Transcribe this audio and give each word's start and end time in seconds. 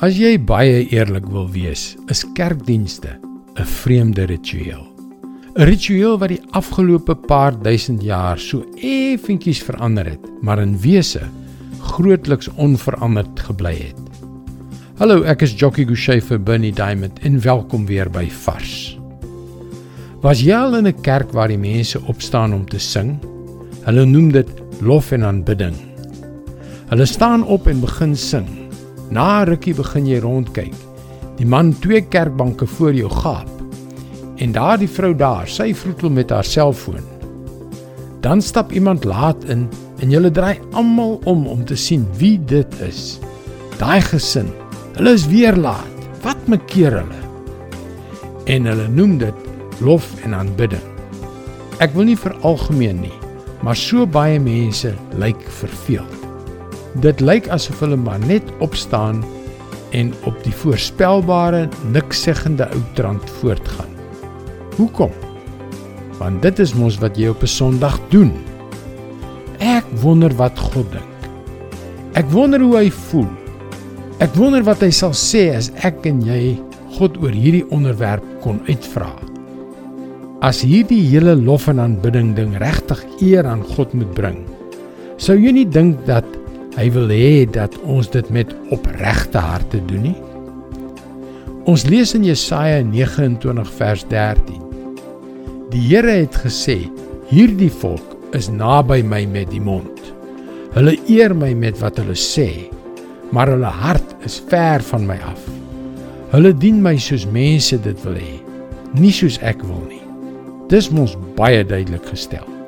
As 0.00 0.16
jy 0.16 0.38
baie 0.40 0.86
eerlik 0.94 1.26
wil 1.28 1.44
wees, 1.52 1.90
is 2.08 2.22
kerkdienste 2.32 3.18
'n 3.60 3.66
vreemde 3.84 4.24
ritueel. 4.24 4.80
'n 5.58 5.66
Ritueel 5.68 6.16
wat 6.18 6.30
die 6.32 6.40
afgelope 6.56 7.14
paar 7.14 7.52
duisend 7.52 8.00
jaar 8.02 8.38
so 8.38 8.64
effentjies 8.80 9.60
verander 9.60 10.06
het, 10.06 10.24
maar 10.40 10.58
in 10.58 10.80
wese 10.80 11.20
grootliks 11.82 12.48
onveranderd 12.56 13.40
gebly 13.40 13.74
het. 13.74 14.00
Hallo, 14.96 15.22
ek 15.22 15.42
is 15.42 15.52
Jockey 15.52 15.84
Gouchee 15.84 16.22
vir 16.22 16.38
Bernie 16.38 16.72
Diamond 16.72 17.18
en 17.20 17.40
welkom 17.40 17.84
weer 17.86 18.08
by 18.08 18.24
Vars. 18.30 18.96
Was 20.22 20.40
jy 20.40 20.56
al 20.56 20.76
in 20.76 20.86
'n 20.86 21.00
kerk 21.02 21.32
waar 21.32 21.48
die 21.48 21.58
mense 21.58 22.00
opstaan 22.06 22.54
om 22.54 22.64
te 22.64 22.78
sing? 22.78 23.18
Hulle 23.84 24.06
noem 24.06 24.32
dit 24.32 24.48
lof 24.80 25.12
en 25.12 25.24
aanbidding. 25.24 25.76
Hulle 26.88 27.06
staan 27.06 27.44
op 27.44 27.66
en 27.66 27.80
begin 27.80 28.16
sing. 28.16 28.59
Na 29.10 29.42
'n 29.42 29.48
rukkie 29.48 29.74
begin 29.74 30.06
jy 30.06 30.20
rondkyk. 30.22 30.74
Die 31.36 31.46
man 31.46 31.72
twee 31.78 32.00
kerkbanke 32.00 32.66
voor 32.66 32.94
jou 32.94 33.10
gaap. 33.10 33.50
En 34.36 34.52
daar 34.52 34.78
die 34.78 34.88
vrou 34.88 35.14
daar, 35.14 35.48
sy 35.48 35.74
vroetel 35.74 36.10
met 36.10 36.30
haar 36.30 36.44
selfoon. 36.44 37.02
Dan 38.20 38.42
stap 38.42 38.72
iemand 38.72 39.04
laat 39.04 39.44
in 39.44 39.68
en 39.98 40.10
jy 40.10 40.30
draai 40.30 40.58
almal 40.72 41.20
om 41.24 41.46
om 41.46 41.64
te 41.64 41.76
sien 41.76 42.06
wie 42.18 42.38
dit 42.44 42.80
is. 42.80 43.18
Daai 43.78 44.00
gesin. 44.00 44.48
Hulle 44.94 45.12
is 45.12 45.26
weer 45.26 45.56
laat. 45.56 45.88
Wat 46.22 46.46
maak 46.46 46.66
keer 46.68 46.92
hulle? 46.92 47.20
En 48.44 48.64
hulle 48.64 48.88
noem 48.88 49.18
dit 49.18 49.34
lof 49.80 50.14
en 50.24 50.34
aanbidding. 50.34 50.84
Ek 51.80 51.94
wil 51.96 52.04
nie 52.04 52.16
vir 52.16 52.36
algemeen 52.44 53.00
nie, 53.00 53.14
maar 53.64 53.76
so 53.76 54.06
baie 54.06 54.40
mense 54.40 54.92
lyk 55.16 55.40
verveeld. 55.60 56.29
Dit 56.98 57.20
lyk 57.22 57.46
asof 57.54 57.78
hulle 57.84 57.96
maar 57.96 58.18
net 58.26 58.46
opstaan 58.58 59.22
en 59.94 60.10
op 60.26 60.34
die 60.42 60.54
voorspelbare 60.54 61.68
niksseggende 61.94 62.66
ou 62.74 62.80
trant 62.98 63.30
voortgaan. 63.38 63.90
Hoekom? 64.76 65.12
Want 66.18 66.42
dit 66.42 66.58
is 66.58 66.74
mos 66.74 66.98
wat 66.98 67.18
jy 67.18 67.30
op 67.30 67.42
'n 67.42 67.46
Sondag 67.46 68.00
doen. 68.10 68.32
Ek 69.58 69.84
wonder 70.02 70.34
wat 70.34 70.58
God 70.58 70.90
dink. 70.92 71.04
Ek 72.14 72.26
wonder 72.30 72.60
hoe 72.60 72.76
hy 72.76 72.90
voel. 72.90 73.28
Ek 74.18 74.34
wonder 74.34 74.62
wat 74.62 74.80
hy 74.80 74.90
sal 74.90 75.12
sê 75.12 75.56
as 75.56 75.70
ek 75.84 76.06
en 76.06 76.22
jy 76.22 76.58
God 76.98 77.16
oor 77.22 77.32
hierdie 77.32 77.66
onderwerp 77.70 78.24
kon 78.42 78.60
uitvra. 78.66 79.12
As 80.40 80.62
hierdie 80.62 81.02
hele 81.08 81.36
lof 81.36 81.68
en 81.68 81.80
aanbidding 81.80 82.34
ding 82.34 82.56
regtig 82.58 83.04
eer 83.20 83.46
aan 83.46 83.62
God 83.62 83.94
moet 83.94 84.14
bring, 84.14 84.38
sou 85.16 85.36
jy 85.36 85.52
nie 85.52 85.68
dink 85.68 86.06
dat 86.06 86.39
hy 86.80 86.88
wil 86.94 87.10
hê 87.12 87.44
dat 87.52 87.74
ons 87.84 88.08
dit 88.08 88.28
met 88.32 88.52
opregte 88.72 89.40
harte 89.40 89.82
doen 89.90 90.06
nie? 90.08 90.16
Ons 91.68 91.84
lees 91.84 92.14
in 92.16 92.24
Jesaja 92.24 92.80
29 92.86 93.72
vers 93.76 94.04
13. 94.08 94.62
Die 95.70 95.82
Here 95.90 96.14
het 96.22 96.38
gesê: 96.40 96.88
"Hierdie 97.28 97.70
volk 97.70 98.16
is 98.32 98.48
naby 98.48 99.02
my 99.02 99.26
met 99.26 99.50
die 99.52 99.60
mond. 99.60 100.00
Hulle 100.72 100.96
eer 101.06 101.34
my 101.34 101.52
met 101.54 101.76
wat 101.82 101.98
hulle 102.00 102.16
sê, 102.16 102.70
maar 103.30 103.50
hulle 103.52 103.72
hart 103.84 104.16
is 104.24 104.40
ver 104.48 104.80
van 104.80 105.06
my 105.06 105.18
af. 105.20 105.42
Hulle 106.32 106.54
dien 106.56 106.80
my 106.82 106.96
soos 106.96 107.26
mense 107.26 107.76
dit 107.76 108.04
wil 108.04 108.14
hê, 108.14 108.40
nie 108.94 109.12
soos 109.12 109.38
ek 109.42 109.60
wil 109.62 109.84
nie." 109.88 110.02
Dis 110.70 110.88
mos 110.90 111.16
baie 111.36 111.64
duidelik 111.64 112.06
gestel. 112.06 112.59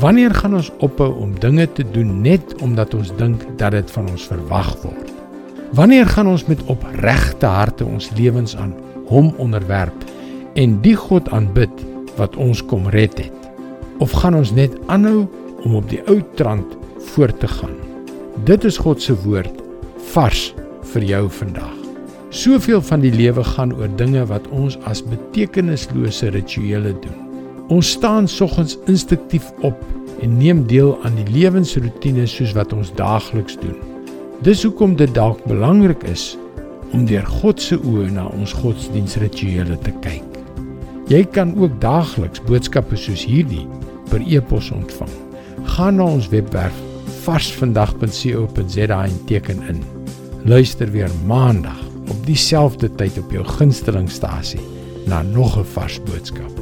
Wanneer 0.00 0.32
gaan 0.34 0.54
ons 0.56 0.70
ophou 0.80 1.10
om 1.20 1.34
dinge 1.40 1.66
te 1.76 1.84
doen 1.92 2.20
net 2.24 2.54
omdat 2.64 2.94
ons 2.96 3.10
dink 3.18 3.42
dat 3.60 3.74
dit 3.76 3.90
van 3.92 4.06
ons 4.08 4.24
verwag 4.24 4.70
word? 4.80 5.10
Wanneer 5.76 6.08
gaan 6.08 6.30
ons 6.32 6.46
met 6.48 6.62
opregte 6.72 7.46
harte 7.46 7.84
ons 7.84 8.08
lewens 8.16 8.56
aan 8.56 8.72
Hom 9.10 9.34
onderwerp 9.36 10.06
en 10.56 10.78
die 10.80 10.96
God 10.96 11.28
aanbid 11.28 11.82
wat 12.16 12.36
ons 12.40 12.62
kom 12.64 12.88
red 12.88 13.18
het? 13.20 13.50
Of 14.00 14.14
gaan 14.16 14.38
ons 14.38 14.54
net 14.56 14.72
aanhou 14.88 15.26
om 15.66 15.76
op 15.76 15.88
die 15.92 16.00
ou 16.08 16.22
trant 16.40 16.76
voort 17.12 17.36
te 17.40 17.50
gaan? 17.50 17.76
Dit 18.48 18.64
is 18.64 18.80
God 18.80 19.02
se 19.02 19.16
woord 19.26 19.60
vars 20.14 20.54
vir 20.94 21.04
jou 21.04 21.26
vandag. 21.40 21.76
Soveel 22.32 22.80
van 22.80 23.04
die 23.04 23.12
lewe 23.12 23.44
gaan 23.44 23.76
oor 23.76 23.92
dinge 24.00 24.24
wat 24.32 24.48
ons 24.56 24.80
as 24.88 25.04
betekenislose 25.04 26.32
rituele 26.32 26.96
doen. 27.04 27.31
Ons 27.72 27.90
staan 27.90 28.28
soggens 28.28 28.74
instinktief 28.84 29.46
op 29.64 29.78
en 30.20 30.36
neem 30.36 30.66
deel 30.68 30.92
aan 31.06 31.14
die 31.16 31.30
lewensroetine 31.32 32.26
soos 32.28 32.52
wat 32.52 32.72
ons 32.76 32.90
daagliks 32.98 33.56
doen. 33.62 33.78
Dis 34.44 34.64
hoekom 34.66 34.96
dit 34.98 35.12
dalk 35.16 35.40
belangrik 35.48 36.02
is 36.10 36.34
om 36.92 37.06
deur 37.08 37.24
God 37.40 37.62
se 37.64 37.78
oë 37.80 38.10
na 38.12 38.26
ons 38.36 38.52
godsdiensrituele 38.60 39.78
te 39.86 39.94
kyk. 40.04 40.40
Jy 41.08 41.22
kan 41.32 41.54
ook 41.56 41.78
daagliks 41.80 42.42
boodskappe 42.44 42.98
soos 43.00 43.24
hierdie 43.24 43.64
per 44.10 44.20
e-pos 44.20 44.68
ontvang. 44.74 45.14
Gaan 45.72 45.96
na 45.96 46.10
ons 46.18 46.28
webwerf 46.34 46.76
varsvandag.co.za 47.22 48.98
en 49.06 49.16
teken 49.30 49.62
in. 49.72 49.80
Luister 50.44 50.90
weer 50.92 51.10
maandag 51.24 51.80
op 52.10 52.20
dieselfde 52.28 52.92
tyd 53.00 53.16
op 53.22 53.32
jou 53.32 53.46
gunstelingstasie 53.56 54.60
na 55.08 55.22
nog 55.22 55.56
'n 55.56 55.64
vars 55.64 56.02
boodskap. 56.04 56.61